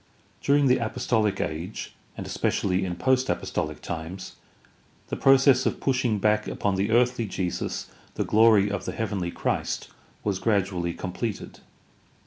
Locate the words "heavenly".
8.93-9.29